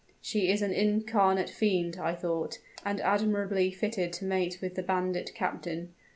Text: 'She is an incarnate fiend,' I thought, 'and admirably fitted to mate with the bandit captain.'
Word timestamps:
'She 0.19 0.49
is 0.49 0.63
an 0.63 0.71
incarnate 0.73 1.47
fiend,' 1.47 1.97
I 1.99 2.15
thought, 2.15 2.57
'and 2.83 2.99
admirably 3.01 3.69
fitted 3.69 4.11
to 4.13 4.25
mate 4.25 4.57
with 4.59 4.73
the 4.73 4.81
bandit 4.81 5.35
captain.' 5.35 5.93